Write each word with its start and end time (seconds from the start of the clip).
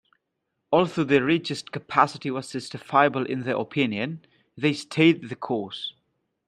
Although 0.71 1.03
the 1.03 1.21
reduced 1.21 1.71
capacity 1.71 2.31
was 2.31 2.51
justifiable 2.53 3.23
in 3.23 3.43
their 3.43 3.55
opinion, 3.55 4.25
they 4.57 4.73
stayed 4.73 5.29
the 5.29 5.35
course. 5.35 5.93